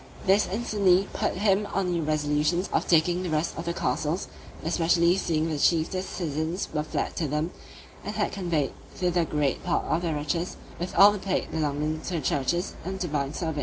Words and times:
This 0.25 0.47
instantly 0.51 1.07
put 1.13 1.35
him 1.35 1.67
on 1.75 1.91
new 1.91 2.01
resolutions 2.01 2.67
of 2.73 2.87
taking 2.87 3.21
the 3.21 3.29
rest 3.29 3.55
of 3.55 3.65
the 3.65 3.73
castles, 3.75 4.27
especially 4.63 5.15
seeing 5.15 5.47
the 5.47 5.59
chiefest 5.59 6.09
citizens 6.13 6.67
were 6.73 6.81
fled 6.81 7.15
to 7.17 7.27
them, 7.27 7.51
and 8.03 8.15
had 8.15 8.31
conveyed 8.31 8.73
thither 8.95 9.25
great 9.25 9.63
part 9.63 9.85
of 9.85 10.01
their 10.01 10.15
riches, 10.15 10.57
with 10.79 10.95
all 10.95 11.11
the 11.11 11.19
plate 11.19 11.51
belonging 11.51 12.01
to 12.01 12.15
the 12.15 12.19
churches 12.19 12.73
and 12.83 12.97
divine 12.97 13.35
service. 13.35 13.59